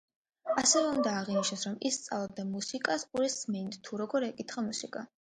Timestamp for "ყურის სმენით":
3.11-3.77